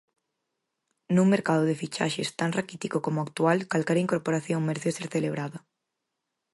Nun 1.15 1.27
mercado 1.35 1.63
de 1.69 1.79
fichaxes 1.81 2.29
tan 2.39 2.49
raquítico 2.57 2.97
como 3.05 3.17
o 3.19 3.25
actual, 3.27 3.57
calquera 3.71 4.03
incorporación 4.05 4.67
merece 4.67 4.89
ser 4.97 5.07
celebrada. 5.15 5.59